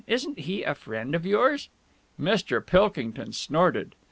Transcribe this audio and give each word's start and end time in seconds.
Isn't 0.07 0.39
he 0.39 0.63
a 0.63 0.73
friend 0.73 1.13
of 1.13 1.27
yours?" 1.27 1.69
Mr. 2.19 2.59
Pilkington 2.65 3.33
snorted. 3.33 3.93